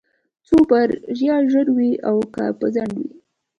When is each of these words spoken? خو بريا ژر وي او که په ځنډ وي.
خو 0.45 0.57
بريا 0.69 1.35
ژر 1.51 1.67
وي 1.77 1.91
او 2.09 2.17
که 2.33 2.43
په 2.59 2.65
ځنډ 2.73 2.91
وي. 2.99 3.09